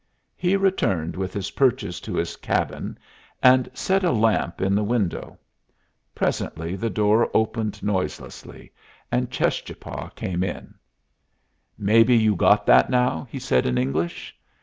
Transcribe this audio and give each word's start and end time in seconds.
He 0.35 0.55
returned 0.57 1.15
with 1.15 1.31
his 1.31 1.51
purchase 1.51 1.99
to 1.99 2.15
his 2.15 2.35
cabin, 2.35 2.97
and 3.43 3.69
set 3.75 4.03
a 4.03 4.11
lamp 4.11 4.59
in 4.59 4.73
the 4.73 4.83
window. 4.83 5.37
Presently 6.15 6.75
the 6.75 6.89
door 6.89 7.29
opened 7.35 7.83
noiselessly, 7.83 8.71
and 9.11 9.29
Cheschapah 9.29 10.09
came 10.15 10.43
in. 10.43 10.73
"Maybe 11.77 12.15
you 12.17 12.35
got 12.35 12.65
that 12.65 12.89
now?" 12.89 13.27
he 13.29 13.37
said, 13.37 13.67
in 13.67 13.77
English. 13.77 14.35